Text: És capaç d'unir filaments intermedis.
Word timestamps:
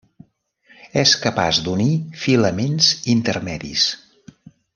És 1.01 1.11
capaç 1.25 1.59
d'unir 1.67 1.89
filaments 2.23 2.89
intermedis. 3.17 3.87